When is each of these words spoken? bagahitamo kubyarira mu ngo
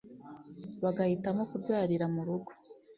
bagahitamo 0.83 1.43
kubyarira 1.49 2.05
mu 2.13 2.21
ngo 2.37 2.51